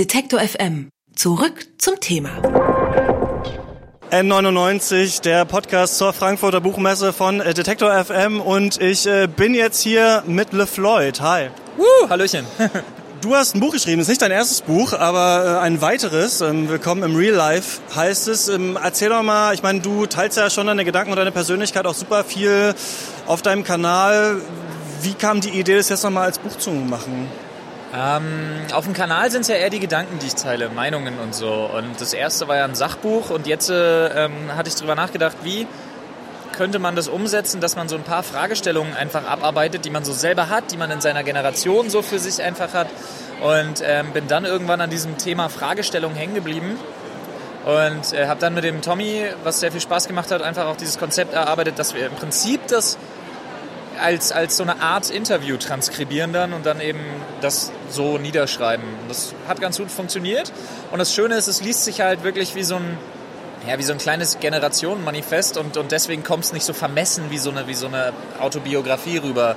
[0.00, 0.88] Detektor FM.
[1.14, 2.30] Zurück zum Thema.
[4.10, 9.82] N99, der Podcast zur Frankfurter Buchmesse von äh, Detektor FM und ich äh, bin jetzt
[9.82, 11.20] hier mit LeFloid.
[11.20, 11.50] Hi.
[11.76, 12.46] Uh, Hallöchen.
[13.20, 16.40] Du hast ein Buch geschrieben, ist nicht dein erstes Buch, aber äh, ein weiteres.
[16.40, 18.48] Ähm, Willkommen im Real Life heißt es.
[18.48, 21.84] Ähm, erzähl doch mal, ich meine, du teilst ja schon deine Gedanken und deine Persönlichkeit
[21.84, 22.74] auch super viel
[23.26, 24.40] auf deinem Kanal.
[25.02, 27.28] Wie kam die Idee, das jetzt nochmal als Buch zu machen?
[27.92, 31.34] Ähm, auf dem Kanal sind es ja eher die Gedanken, die ich teile, Meinungen und
[31.34, 31.68] so.
[31.76, 35.38] Und das erste war ja ein Sachbuch und jetzt äh, ähm, hatte ich darüber nachgedacht,
[35.42, 35.66] wie
[36.52, 40.12] könnte man das umsetzen, dass man so ein paar Fragestellungen einfach abarbeitet, die man so
[40.12, 42.88] selber hat, die man in seiner Generation so für sich einfach hat.
[43.40, 46.78] Und ähm, bin dann irgendwann an diesem Thema Fragestellung hängen geblieben
[47.64, 50.76] und äh, habe dann mit dem Tommy, was sehr viel Spaß gemacht hat, einfach auch
[50.76, 52.98] dieses Konzept erarbeitet, dass wir im Prinzip das
[54.00, 57.00] als, als so eine Art Interview transkribieren dann und dann eben
[57.40, 58.84] das so niederschreiben.
[59.08, 60.52] Das hat ganz gut funktioniert.
[60.90, 62.98] Und das Schöne ist, es liest sich halt wirklich wie so ein
[63.68, 67.36] ja, wie so ein kleines Generationenmanifest und, und deswegen kommt es nicht so vermessen wie
[67.36, 69.54] so eine, wie so eine Autobiografie rüber.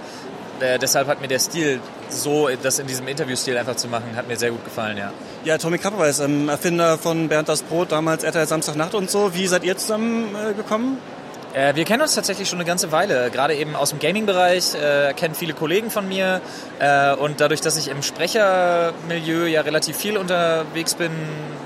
[0.59, 1.79] Äh, deshalb hat mir der Stil,
[2.09, 5.11] so das in diesem Interviewstil einfach zu machen, hat mir sehr gut gefallen, ja.
[5.45, 9.33] Ja, Tommy Krappeweis, ähm, Erfinder von Bernd das Brot, damals RTL Samstagnacht und so.
[9.33, 10.97] Wie seid ihr zusammengekommen?
[10.97, 11.12] Äh,
[11.53, 15.13] äh, wir kennen uns tatsächlich schon eine ganze Weile, gerade eben aus dem Gaming-Bereich, äh,
[15.13, 16.41] kennen viele Kollegen von mir
[16.79, 21.11] äh, und dadurch, dass ich im Sprechermilieu ja relativ viel unterwegs bin,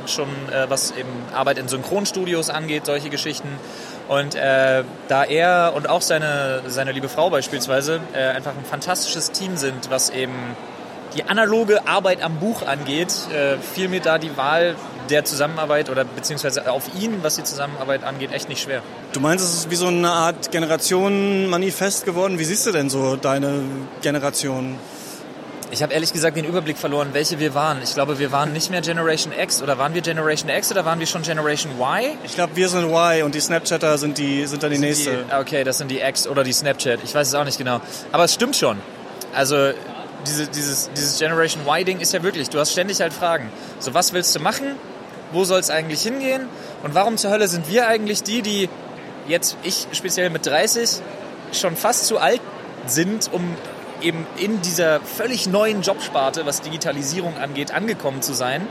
[0.05, 3.47] schon äh, was eben Arbeit in Synchronstudios angeht, solche Geschichten.
[4.07, 9.31] Und äh, da er und auch seine, seine liebe Frau beispielsweise äh, einfach ein fantastisches
[9.31, 10.33] Team sind, was eben
[11.15, 13.13] die analoge Arbeit am Buch angeht,
[13.73, 14.75] fiel mir da die Wahl
[15.09, 18.81] der Zusammenarbeit oder beziehungsweise auf ihn, was die Zusammenarbeit angeht, echt nicht schwer.
[19.13, 22.39] Du meinst, es ist wie so eine Art Generationenmanifest geworden.
[22.39, 23.61] Wie siehst du denn so deine
[24.01, 24.75] Generation?
[25.69, 27.79] Ich habe ehrlich gesagt den Überblick verloren, welche wir waren.
[27.83, 30.99] Ich glaube, wir waren nicht mehr Generation X oder waren wir Generation X oder waren
[30.99, 32.17] wir schon Generation Y?
[32.23, 35.25] Ich glaube, wir sind Y und die Snapchatter sind die sind dann die sind nächste.
[35.29, 36.99] Die, okay, das sind die X oder die Snapchat.
[37.03, 37.81] Ich weiß es auch nicht genau.
[38.13, 38.77] Aber es stimmt schon.
[39.33, 39.71] Also
[40.25, 43.49] diese, dieses, dieses Generation Y-Ding ist ja wirklich, du hast ständig halt Fragen.
[43.79, 44.75] So, was willst du machen?
[45.31, 46.47] Wo soll es eigentlich hingehen?
[46.83, 48.69] Und warum zur Hölle sind wir eigentlich die, die
[49.27, 51.01] jetzt, ich speziell mit 30,
[51.51, 52.41] schon fast zu alt
[52.85, 53.55] sind, um
[54.01, 58.67] eben in dieser völlig neuen Jobsparte, was Digitalisierung angeht, angekommen zu sein?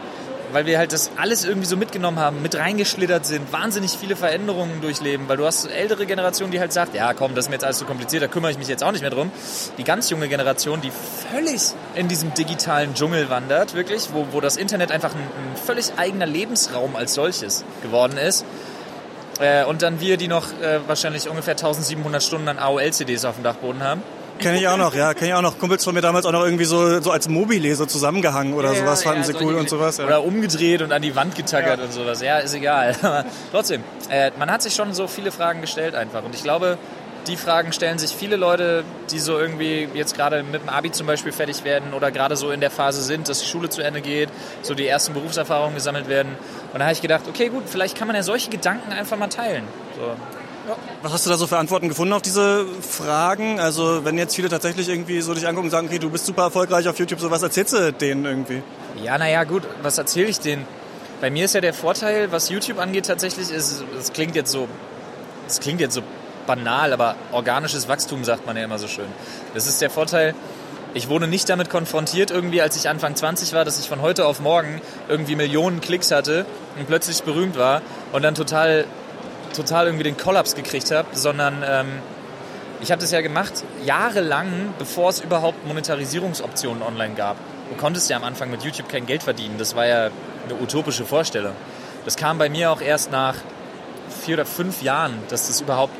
[0.53, 4.81] Weil wir halt das alles irgendwie so mitgenommen haben, mit reingeschlittert sind, wahnsinnig viele Veränderungen
[4.81, 7.65] durchleben, weil du hast ältere Generation, die halt sagt, ja komm, das ist mir jetzt
[7.65, 9.31] alles zu kompliziert, da kümmere ich mich jetzt auch nicht mehr drum.
[9.79, 10.93] Die ganz junge Generation, die
[11.33, 11.62] völlig
[11.95, 16.27] in diesem digitalen Dschungel wandert, wirklich, wo, wo das Internet einfach ein, ein völlig eigener
[16.27, 18.45] Lebensraum als solches geworden ist.
[19.41, 23.45] Äh, und dann wir, die noch äh, wahrscheinlich ungefähr 1700 Stunden an AOL-CDs auf dem
[23.45, 24.03] Dachboden haben.
[24.39, 25.15] Kenne ich auch noch, ja.
[25.15, 25.59] Kenne ich auch noch.
[25.59, 28.81] Kumpels von mir damals auch noch irgendwie so, so als Mobile so zusammengehangen oder ja,
[28.81, 29.99] sowas, fanden ja, sie cool und sowas.
[29.99, 30.07] Ja.
[30.07, 32.23] Oder umgedreht und an die Wand getackert und sowas.
[32.23, 32.95] Ja, ist egal.
[33.03, 36.25] Aber trotzdem, äh, man hat sich schon so viele Fragen gestellt einfach.
[36.25, 36.79] Und ich glaube,
[37.27, 41.07] die Fragen stellen sich viele Leute, die so irgendwie jetzt gerade mit dem Abi zum
[41.07, 44.01] Beispiel fertig werden oder gerade so in der Phase sind, dass die Schule zu Ende
[44.01, 44.29] geht,
[44.63, 46.37] so die ersten Berufserfahrungen gesammelt werden.
[46.73, 49.29] Und da habe ich gedacht, okay, gut, vielleicht kann man ja solche Gedanken einfach mal
[49.29, 49.65] teilen.
[49.97, 50.15] So.
[51.03, 53.60] Was hast du da so für Antworten gefunden auf diese Fragen?
[53.60, 56.43] Also wenn jetzt viele tatsächlich irgendwie so dich angucken und sagen, okay, du bist super
[56.43, 58.62] erfolgreich auf YouTube, so was erzählst du denen irgendwie?
[59.03, 60.66] Ja, naja, gut, was erzähle ich denen?
[61.21, 64.69] Bei mir ist ja der Vorteil, was YouTube angeht, tatsächlich ist, es klingt jetzt so,
[65.47, 66.03] es klingt jetzt so
[66.47, 69.06] banal, aber organisches Wachstum sagt man ja immer so schön.
[69.54, 70.34] Das ist der Vorteil,
[70.94, 74.27] ich wurde nicht damit konfrontiert, irgendwie als ich Anfang 20 war, dass ich von heute
[74.27, 76.47] auf morgen irgendwie Millionen Klicks hatte
[76.78, 78.87] und plötzlich berühmt war und dann total
[79.55, 81.89] total irgendwie den Kollaps gekriegt habe, sondern ähm,
[82.81, 83.53] ich habe das ja gemacht
[83.84, 87.37] jahrelang, bevor es überhaupt Monetarisierungsoptionen online gab.
[87.71, 89.57] Du konntest ja am Anfang mit YouTube kein Geld verdienen.
[89.59, 90.11] Das war ja
[90.45, 91.55] eine utopische Vorstellung.
[92.05, 93.34] Das kam bei mir auch erst nach
[94.23, 95.95] vier oder fünf Jahren, dass das überhaupt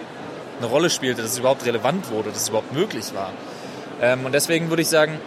[0.59, 3.33] eine Rolle spielte, dass es überhaupt relevant wurde, dass es überhaupt möglich war.
[4.01, 5.19] Ähm, und deswegen würde ich sagen,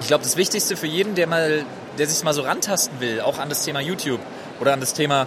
[0.00, 1.64] ich glaube, das Wichtigste für jeden, der mal,
[1.98, 4.20] der sich mal so rantasten will, auch an das Thema YouTube
[4.60, 5.26] oder an das Thema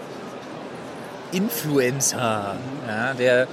[1.33, 2.55] Influencer.
[2.87, 3.47] Ja, der,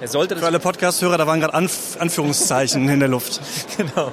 [0.00, 3.40] der sollte Für alle Podcast-Hörer, da waren gerade Anf Anführungszeichen in der Luft.
[3.76, 4.12] Genau.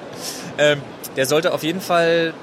[0.58, 0.82] Ähm,
[1.16, 2.34] der sollte auf jeden Fall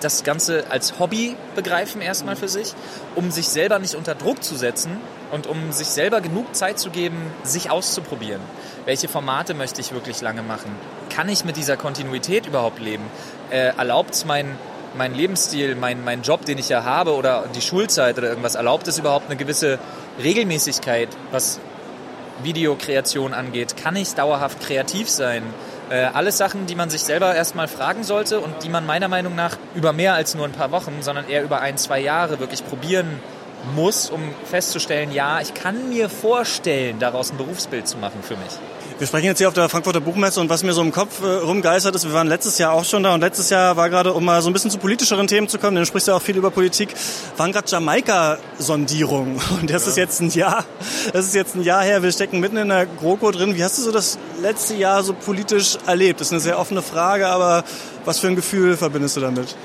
[0.00, 2.74] das Ganze als Hobby begreifen erstmal für sich,
[3.14, 4.96] um sich selber nicht unter Druck zu setzen
[5.30, 8.40] und um sich selber genug Zeit zu geben, sich auszuprobieren.
[8.84, 10.70] Welche Formate möchte ich wirklich lange machen?
[11.10, 13.04] Kann ich mit dieser Kontinuität überhaupt leben?
[13.50, 14.56] Äh, Erlaubt es mein
[14.96, 18.88] mein Lebensstil, mein, mein Job, den ich ja habe oder die Schulzeit oder irgendwas, erlaubt
[18.88, 19.78] es überhaupt eine gewisse
[20.22, 21.60] Regelmäßigkeit, was
[22.42, 23.76] Videokreation angeht?
[23.76, 25.42] Kann ich dauerhaft kreativ sein?
[25.90, 29.34] Äh, alles Sachen, die man sich selber erstmal fragen sollte und die man meiner Meinung
[29.34, 32.64] nach über mehr als nur ein paar Wochen, sondern eher über ein, zwei Jahre wirklich
[32.64, 33.20] probieren
[33.74, 38.52] muss, um festzustellen, ja, ich kann mir vorstellen, daraus ein Berufsbild zu machen für mich.
[38.96, 41.26] Wir sprechen jetzt hier auf der Frankfurter Buchmesse und was mir so im Kopf äh,
[41.26, 44.24] rumgeistert ist, wir waren letztes Jahr auch schon da und letztes Jahr war gerade, um
[44.24, 46.36] mal so ein bisschen zu politischeren Themen zu kommen, denn du sprichst ja auch viel
[46.36, 46.90] über Politik,
[47.36, 49.90] waren gerade Jamaika-Sondierungen und das ja.
[49.90, 50.64] ist jetzt ein Jahr,
[51.12, 53.56] das ist jetzt ein Jahr her, wir stecken mitten in der GroKo drin.
[53.56, 56.20] Wie hast du so das letzte Jahr so politisch erlebt?
[56.20, 57.64] Das ist eine sehr offene Frage, aber
[58.04, 59.56] was für ein Gefühl verbindest du damit?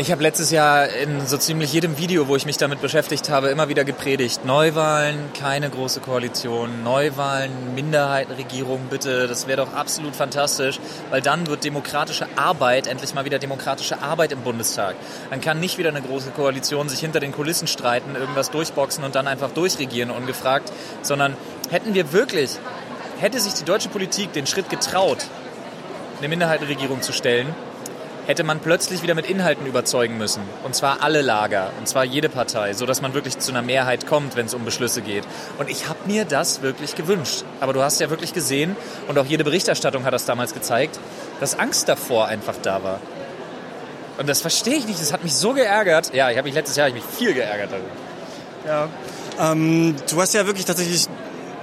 [0.00, 3.48] Ich habe letztes Jahr in so ziemlich jedem Video, wo ich mich damit beschäftigt habe,
[3.48, 4.46] immer wieder gepredigt.
[4.46, 6.82] Neuwahlen, keine große Koalition.
[6.82, 9.28] Neuwahlen, Minderheitenregierung, bitte.
[9.28, 10.80] Das wäre doch absolut fantastisch,
[11.10, 14.96] weil dann wird demokratische Arbeit, endlich mal wieder demokratische Arbeit im Bundestag.
[15.28, 19.14] Dann kann nicht wieder eine große Koalition sich hinter den Kulissen streiten, irgendwas durchboxen und
[19.14, 21.36] dann einfach durchregieren ungefragt, sondern
[21.68, 22.52] hätten wir wirklich,
[23.18, 25.26] hätte sich die deutsche Politik den Schritt getraut,
[26.20, 27.54] eine Minderheitenregierung zu stellen,
[28.30, 30.42] hätte man plötzlich wieder mit Inhalten überzeugen müssen.
[30.62, 34.36] Und zwar alle Lager, und zwar jede Partei, sodass man wirklich zu einer Mehrheit kommt,
[34.36, 35.24] wenn es um Beschlüsse geht.
[35.58, 37.42] Und ich habe mir das wirklich gewünscht.
[37.60, 38.76] Aber du hast ja wirklich gesehen,
[39.08, 41.00] und auch jede Berichterstattung hat das damals gezeigt,
[41.40, 43.00] dass Angst davor einfach da war.
[44.18, 45.00] Und das verstehe ich nicht.
[45.00, 46.14] Das hat mich so geärgert.
[46.14, 47.88] Ja, ich habe mich letztes Jahr ich mich viel geärgert darüber.
[48.64, 48.88] Ja.
[49.40, 51.08] Ähm, du hast ja wirklich tatsächlich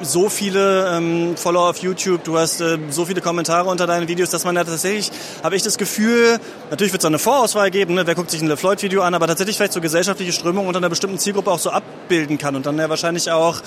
[0.02, 4.30] so viele ähm, Follower auf YouTube, du hast äh, so viele Kommentare unter deinen Videos,
[4.30, 5.12] dass man da tatsächlich,
[5.44, 6.40] habe ich das Gefühl,
[6.70, 8.06] natürlich wird es eine Vorauswahl geben, ne?
[8.06, 11.18] wer guckt sich ein LeFloid-Video an, aber tatsächlich vielleicht so gesellschaftliche Strömungen unter einer bestimmten
[11.18, 13.62] Zielgruppe auch so abbilden kann und dann ja wahrscheinlich auch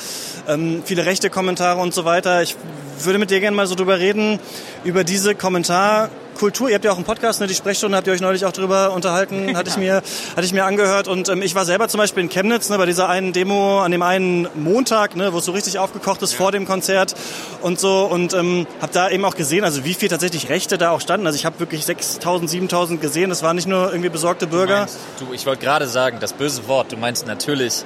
[0.49, 2.43] ähm, viele rechte Kommentare und so weiter.
[2.43, 2.57] Ich
[3.01, 4.39] würde mit dir gerne mal so drüber reden,
[4.85, 6.69] über diese Kommentar Kultur.
[6.69, 8.93] Ihr habt ja auch einen Podcast, ne, die Sprechstunde, habt ihr euch neulich auch drüber
[8.93, 11.09] unterhalten, hatte ich mir, hatte ich mir angehört.
[11.09, 13.91] Und ähm, ich war selber zum Beispiel in Chemnitz, ne, bei dieser einen Demo an
[13.91, 16.39] dem einen Montag, ne, wo es so richtig aufgekocht ist ja.
[16.39, 17.15] vor dem Konzert
[17.63, 18.05] und so.
[18.05, 21.27] Und ähm, habe da eben auch gesehen, also wie viel tatsächlich Rechte da auch standen.
[21.27, 23.31] Also ich habe wirklich 6.000, 7.000 gesehen.
[23.31, 24.75] Das waren nicht nur irgendwie besorgte Bürger.
[24.75, 26.93] Du, meinst, du ich wollte gerade sagen, das böse Wort.
[26.93, 27.85] Du meinst natürlich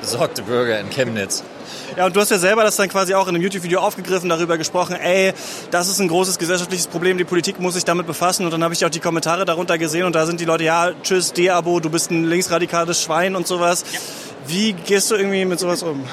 [0.00, 1.42] besorgte Bürger in Chemnitz.
[1.96, 4.58] Ja, und du hast ja selber das dann quasi auch in einem YouTube-Video aufgegriffen, darüber
[4.58, 5.32] gesprochen, ey,
[5.70, 8.44] das ist ein großes gesellschaftliches Problem, die Politik muss sich damit befassen.
[8.44, 10.90] Und dann habe ich auch die Kommentare darunter gesehen und da sind die Leute, ja,
[11.02, 13.84] tschüss, De-Abo, du bist ein linksradikales Schwein und sowas.
[13.92, 14.00] Ja.
[14.46, 16.04] Wie gehst du irgendwie mit sowas um?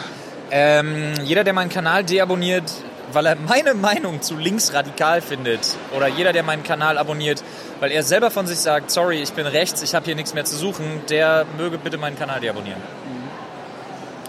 [0.49, 2.71] Ähm, jeder, der meinen Kanal deabonniert,
[3.11, 7.43] weil er meine Meinung zu linksradikal findet, oder jeder, der meinen Kanal abonniert,
[7.79, 10.45] weil er selber von sich sagt, sorry, ich bin rechts, ich habe hier nichts mehr
[10.45, 12.81] zu suchen, der möge bitte meinen Kanal deabonnieren.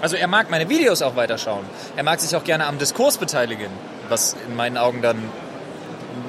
[0.05, 1.65] Also er mag meine Videos auch weiterschauen.
[1.97, 3.71] Er mag sich auch gerne am Diskurs beteiligen,
[4.11, 5.17] was in meinen Augen dann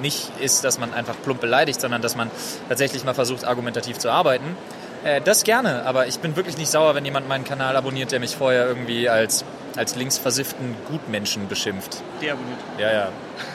[0.01, 2.31] nicht ist, dass man einfach plump beleidigt, sondern dass man
[2.69, 4.55] tatsächlich mal versucht, argumentativ zu arbeiten.
[5.03, 8.21] Äh, das gerne, aber ich bin wirklich nicht sauer, wenn jemand meinen Kanal abonniert, der
[8.21, 9.43] mich vorher irgendwie als
[9.75, 12.01] als linksversifften Gutmenschen beschimpft.
[12.21, 12.59] Deabonniert.
[12.77, 13.09] Ja, ja.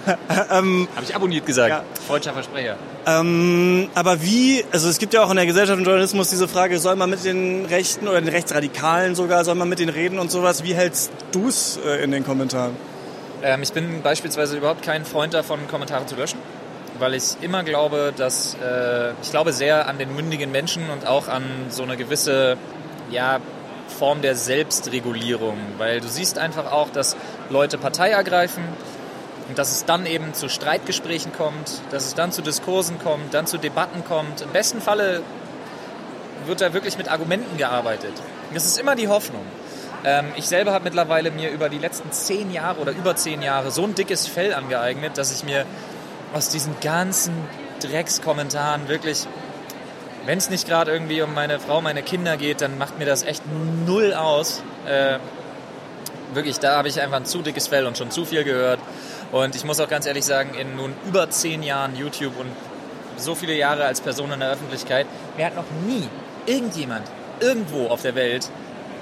[0.59, 1.71] ähm, Habe ich abonniert gesagt.
[1.71, 1.83] Ja.
[2.07, 2.77] Freudscher Versprecher.
[3.07, 6.79] Ähm, aber wie, also es gibt ja auch in der Gesellschaft und Journalismus diese Frage,
[6.79, 10.31] soll man mit den Rechten oder den Rechtsradikalen sogar, soll man mit denen reden und
[10.31, 10.65] sowas?
[10.65, 12.77] Wie hältst du es äh, in den Kommentaren?
[13.43, 16.39] Ähm, ich bin beispielsweise überhaupt kein Freund davon, Kommentare zu löschen
[17.01, 21.29] weil ich immer glaube, dass äh, ich glaube sehr an den mündigen Menschen und auch
[21.29, 22.57] an so eine gewisse
[23.11, 23.41] ja,
[23.99, 27.17] Form der Selbstregulierung, weil du siehst einfach auch, dass
[27.49, 28.63] Leute Partei ergreifen
[29.51, 33.49] und dass es dann eben zu Streitgesprächen kommt, dass es dann zu Diskursen kommt, dann
[33.49, 34.43] zu Debatten kommt.
[34.43, 35.23] Im besten Falle
[36.47, 38.13] wird da wirklich mit Argumenten gearbeitet.
[38.55, 39.45] Das ist immer die Hoffnung.
[40.05, 43.73] Ähm, ich selber habe mittlerweile mir über die letzten zehn Jahre oder über zehn Jahre
[43.73, 45.67] so ein dickes Fell angeeignet, dass ich mir
[46.33, 47.35] aus diesen ganzen
[47.81, 49.27] Dreckskommentaren wirklich
[50.27, 53.25] wenn es nicht gerade irgendwie um meine Frau, meine Kinder geht, dann macht mir das
[53.25, 53.43] echt
[53.87, 54.63] null aus.
[54.87, 55.19] Äh,
[56.35, 58.79] wirklich, da habe ich einfach ein zu dickes Fell und schon zu viel gehört.
[59.33, 62.51] Und ich muss auch ganz ehrlich sagen, in nun über zehn Jahren YouTube und
[63.17, 65.07] so viele Jahre als Person in der Öffentlichkeit,
[65.37, 66.09] mir hat noch nie
[66.47, 67.07] irgendjemand
[67.39, 68.49] irgendwo auf der Welt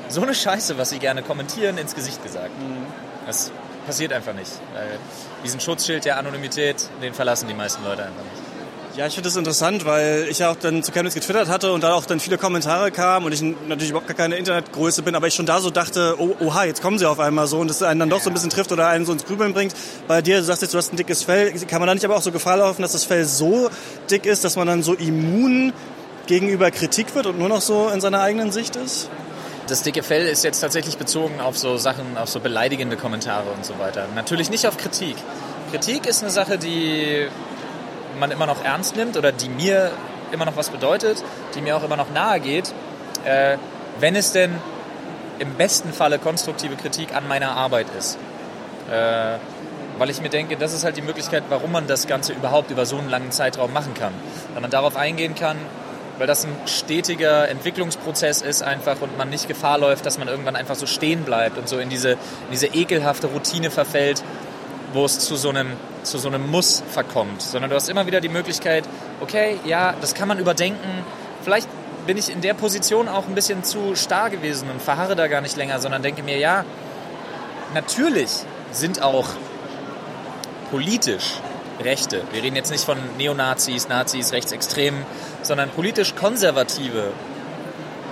[0.08, 2.50] so eine Scheiße, was sie gerne kommentieren, ins Gesicht gesagt.
[2.58, 2.86] Mhm.
[3.26, 3.50] Das
[3.86, 4.50] passiert einfach nicht.
[4.74, 4.98] Weil
[5.44, 8.47] diesen Schutzschild der Anonymität, den verlassen die meisten Leute einfach nicht.
[8.98, 11.84] Ja, ich finde das interessant, weil ich ja auch dann zu Chemnitz getwittert hatte und
[11.84, 15.28] da auch dann viele Kommentare kamen und ich natürlich überhaupt gar keine Internetgröße bin, aber
[15.28, 17.80] ich schon da so dachte, oh, oha, jetzt kommen sie auf einmal so und das
[17.84, 19.72] einen dann doch so ein bisschen trifft oder einen so ins Grübeln bringt.
[20.08, 22.16] Bei dir, du sagst jetzt, du hast ein dickes Fell, kann man da nicht aber
[22.16, 23.70] auch so Gefahr laufen, dass das Fell so
[24.10, 25.72] dick ist, dass man dann so immun
[26.26, 29.10] gegenüber Kritik wird und nur noch so in seiner eigenen Sicht ist?
[29.68, 33.64] Das dicke Fell ist jetzt tatsächlich bezogen auf so Sachen, auf so beleidigende Kommentare und
[33.64, 34.08] so weiter.
[34.16, 35.14] Natürlich nicht auf Kritik.
[35.70, 37.28] Kritik ist eine Sache, die
[38.18, 39.90] man immer noch ernst nimmt oder die mir
[40.32, 41.22] immer noch was bedeutet,
[41.54, 42.72] die mir auch immer noch nahe geht,
[43.24, 43.56] äh,
[44.00, 44.54] wenn es denn
[45.38, 48.18] im besten Falle konstruktive Kritik an meiner Arbeit ist.
[48.90, 49.38] Äh,
[49.98, 52.86] weil ich mir denke, das ist halt die Möglichkeit, warum man das Ganze überhaupt über
[52.86, 54.12] so einen langen Zeitraum machen kann.
[54.52, 55.56] Weil man darauf eingehen kann,
[56.18, 60.56] weil das ein stetiger Entwicklungsprozess ist einfach und man nicht Gefahr läuft, dass man irgendwann
[60.56, 64.22] einfach so stehen bleibt und so in diese, in diese ekelhafte Routine verfällt,
[64.92, 67.42] wo es zu so, einem, zu so einem Muss verkommt.
[67.42, 68.84] Sondern du hast immer wieder die Möglichkeit,
[69.20, 71.04] okay, ja, das kann man überdenken.
[71.42, 71.68] Vielleicht
[72.06, 75.40] bin ich in der Position auch ein bisschen zu starr gewesen und verharre da gar
[75.40, 76.64] nicht länger, sondern denke mir, ja,
[77.74, 78.30] natürlich
[78.72, 79.26] sind auch
[80.70, 81.34] politisch
[81.80, 85.06] Rechte, wir reden jetzt nicht von Neonazis, Nazis, Rechtsextremen,
[85.42, 87.12] sondern politisch konservative,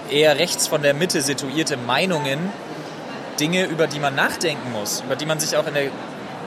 [0.09, 2.39] eher rechts von der Mitte situierte Meinungen,
[3.41, 5.91] Dinge, über die man nachdenken muss, über die man sich auch in der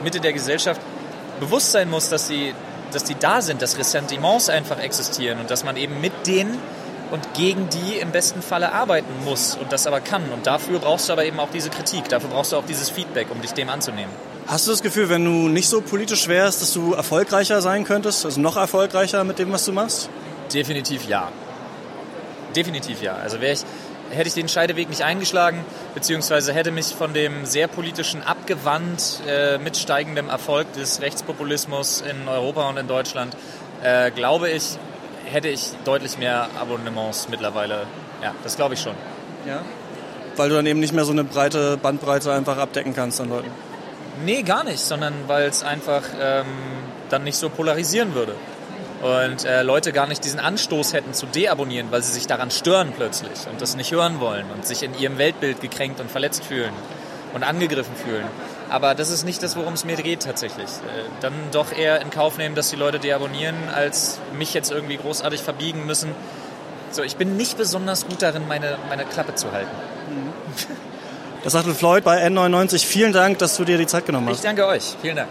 [0.02, 0.80] Mitte der Gesellschaft
[1.40, 2.54] bewusst sein muss, dass sie,
[2.92, 6.58] dass die da sind, dass Ressentiments einfach existieren und dass man eben mit denen
[7.10, 10.30] und gegen die im besten Falle arbeiten muss und das aber kann.
[10.32, 13.28] Und dafür brauchst du aber eben auch diese Kritik, dafür brauchst du auch dieses Feedback,
[13.30, 14.12] um dich dem anzunehmen.
[14.46, 18.24] Hast du das Gefühl, wenn du nicht so politisch wärst, dass du erfolgreicher sein könntest,
[18.24, 20.08] also noch erfolgreicher mit dem, was du machst?
[20.52, 21.30] Definitiv ja.
[22.54, 23.14] Definitiv ja.
[23.14, 23.60] Also wäre ich,
[24.10, 25.64] hätte ich den Scheideweg nicht eingeschlagen,
[25.94, 32.28] beziehungsweise hätte mich von dem sehr politischen abgewandt äh, mit steigendem Erfolg des Rechtspopulismus in
[32.28, 33.36] Europa und in Deutschland,
[33.82, 34.78] äh, glaube ich,
[35.24, 37.86] hätte ich deutlich mehr Abonnements mittlerweile.
[38.22, 38.94] Ja, das glaube ich schon.
[39.46, 39.62] Ja.
[40.36, 43.50] Weil du dann eben nicht mehr so eine breite Bandbreite einfach abdecken kannst an Leuten.
[44.24, 46.46] Nee, gar nicht, sondern weil es einfach ähm,
[47.08, 48.34] dann nicht so polarisieren würde.
[49.02, 52.92] Und äh, Leute gar nicht diesen Anstoß hätten zu deabonnieren, weil sie sich daran stören
[52.94, 56.72] plötzlich und das nicht hören wollen und sich in ihrem Weltbild gekränkt und verletzt fühlen
[57.32, 58.26] und angegriffen fühlen.
[58.68, 60.66] Aber das ist nicht das, worum es mir geht tatsächlich.
[60.66, 64.96] Äh, dann doch eher in Kauf nehmen, dass die Leute deabonnieren, als mich jetzt irgendwie
[64.96, 66.10] großartig verbiegen müssen.
[66.92, 69.70] So, ich bin nicht besonders gut darin, meine, meine Klappe zu halten.
[71.42, 72.84] Das sagte Floyd bei N99.
[72.84, 74.36] Vielen Dank, dass du dir die Zeit genommen hast.
[74.36, 74.94] Ich danke euch.
[75.00, 75.30] Vielen Dank.